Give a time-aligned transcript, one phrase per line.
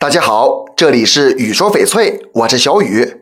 [0.00, 3.20] 大家好，这里是雨说翡翠，我是小雨。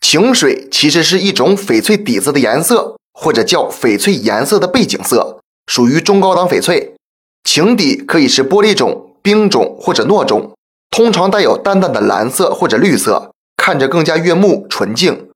[0.00, 6.96] 晴水其实是一种翡翠底子的颜色，或者叫翡翠颜色的背景色，属于中高档翡翠。
[7.44, 10.50] 晴底可以是玻璃种、冰种或者糯种，
[10.90, 15.28] 通常带有淡淡的蓝色或者绿色，看着更加悦目纯净。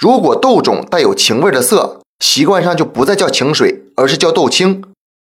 [0.00, 4.82] 如果豆种带有晴味的色，习惯上就不再叫晴水，而是叫豆青。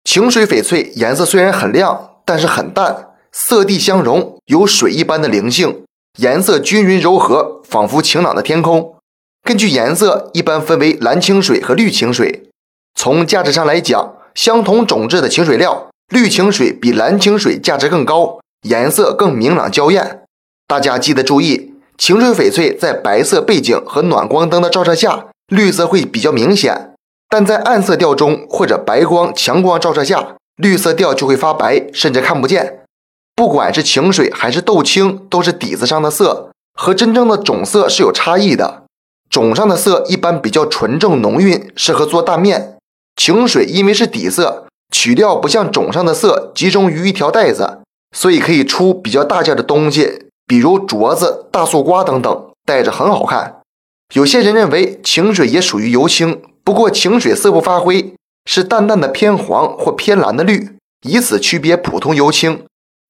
[0.03, 3.11] 晴水翡翠颜色虽然很亮，但是很淡。
[3.37, 5.83] 色地相融，有水一般的灵性，
[6.19, 8.95] 颜色均匀柔和，仿佛晴朗的天空。
[9.43, 12.49] 根据颜色，一般分为蓝清水和绿清水。
[12.97, 20.21] 从价值上来讲，相同种质的晴水料，绿清水比蓝清水价值更高，颜色更明朗娇艳。
[20.65, 26.93] 大家记得注意，晴水翡翠在白色背景和暖光灯的照射下，绿色会比较明显；
[27.29, 32.79] 但在暗色调中或者白光强光照射下，绿色调就会发白，甚至看不见。
[33.35, 38.83] 不管是晴水还是豆青，都是底子上的色，和真正的种色是有差异的。
[39.29, 42.77] 种上的色一般比较纯正浓郁，适合做蛋面。
[43.17, 47.79] 晴水因为是底色，取料不像种上的色集中于一条带子，
[48.15, 53.57] 所以可以出比较大件的东西，比如镯子、大素瓜等等，戴着很好看。
[54.13, 58.13] 有些人认为晴水也属于油青，不过晴水色不发灰
[58.49, 62.63] 是淡淡的偏黄或偏蓝的绿，以此区别普通油青。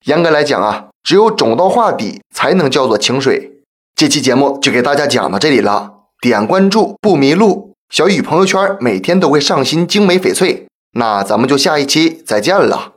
[0.05, 3.53] 严格来讲啊，只有种到画底才能叫做晴水。
[3.95, 7.73] 这期节目就给大家讲到这里了，点关注不迷路。
[7.89, 12.94] 小雨朋友圈每天都会上新精美翡翠，那咱们就下一期再见了。